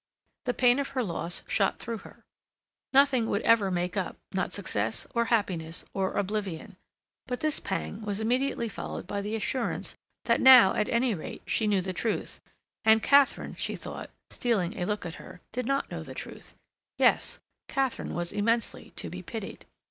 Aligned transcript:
The 0.45 0.55
pain 0.55 0.79
of 0.79 0.87
her 0.97 1.03
loss 1.03 1.43
shot 1.47 1.77
through 1.77 1.99
her. 1.99 2.23
Nothing 2.91 3.29
would 3.29 3.43
ever 3.43 3.69
make 3.69 3.95
up—not 3.95 4.51
success, 4.51 5.05
or 5.13 5.25
happiness, 5.25 5.85
or 5.93 6.13
oblivion. 6.13 6.75
But 7.27 7.41
this 7.41 7.59
pang 7.59 8.01
was 8.01 8.19
immediately 8.19 8.67
followed 8.67 9.05
by 9.05 9.21
the 9.21 9.35
assurance 9.35 9.95
that 10.25 10.41
now, 10.41 10.73
at 10.73 10.89
any 10.89 11.13
rate, 11.13 11.43
she 11.45 11.67
knew 11.67 11.81
the 11.81 11.93
truth; 11.93 12.41
and 12.83 13.03
Katharine, 13.03 13.53
she 13.53 13.75
thought, 13.75 14.09
stealing 14.31 14.75
a 14.81 14.87
look 14.87 15.05
at 15.05 15.13
her, 15.21 15.39
did 15.51 15.67
not 15.67 15.91
know 15.91 16.01
the 16.01 16.15
truth; 16.15 16.55
yes, 16.97 17.37
Katharine 17.67 18.15
was 18.15 18.31
immensely 18.31 18.93
to 18.95 19.07
be 19.07 19.21
pitied. 19.21 19.67